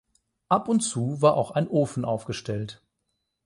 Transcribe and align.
Ab 0.49 0.67
und 0.67 0.79
zu 0.79 1.21
war 1.21 1.35
auch 1.35 1.51
ein 1.51 1.67
Ofen 1.67 2.05
aufgestellt. 2.05 2.81